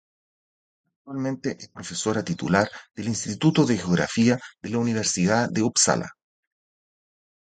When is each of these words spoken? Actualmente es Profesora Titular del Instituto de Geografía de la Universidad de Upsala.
Actualmente 0.95 1.57
es 1.59 1.69
Profesora 1.69 2.23
Titular 2.23 2.67
del 2.95 3.09
Instituto 3.09 3.67
de 3.67 3.77
Geografía 3.77 4.39
de 4.63 4.69
la 4.71 4.79
Universidad 4.79 5.47
de 5.51 5.61
Upsala. 5.61 6.09